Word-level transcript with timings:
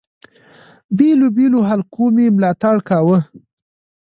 بېلو 0.97 1.27
بېلو 1.37 1.59
حلقو 1.69 2.05
مي 2.15 2.25
ملاتړ 2.35 2.75
کاوه. 2.89 3.17